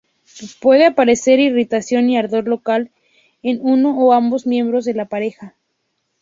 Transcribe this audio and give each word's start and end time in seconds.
Puede 0.59 0.87
aparecer 0.87 1.39
irritación 1.39 2.09
y 2.09 2.17
ardor 2.17 2.47
local 2.47 2.89
en 3.43 3.59
uno 3.61 3.95
o 3.99 4.13
ambos 4.13 4.47
miembros 4.47 4.83
de 4.83 4.95
la 4.95 5.05
pareja. 5.05 5.53